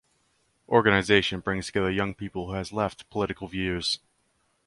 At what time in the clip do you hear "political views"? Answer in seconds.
3.11-3.99